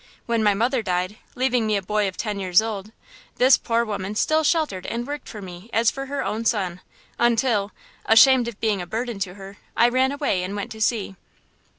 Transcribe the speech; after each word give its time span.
When 0.25 0.41
my 0.41 0.55
mother 0.55 0.81
died, 0.81 1.17
leaving 1.35 1.67
me 1.67 1.77
a 1.77 1.81
boy 1.83 2.07
of 2.07 2.17
ten 2.17 2.39
years 2.39 2.59
old, 2.59 2.91
this 3.35 3.55
poor 3.55 3.85
woman 3.85 4.15
still 4.15 4.43
sheltered 4.43 4.87
and 4.87 5.05
worked 5.05 5.29
for 5.29 5.43
me 5.43 5.69
as 5.71 5.91
for 5.91 6.07
her 6.07 6.23
own 6.25 6.43
son 6.43 6.81
until, 7.19 7.71
ashamed 8.07 8.47
of 8.47 8.59
being 8.59 8.81
a 8.81 8.87
burden 8.87 9.19
to 9.19 9.35
her, 9.35 9.57
I 9.77 9.89
ran 9.89 10.11
away 10.11 10.41
and 10.41 10.55
went 10.55 10.71
to 10.71 10.81
sea." 10.81 11.17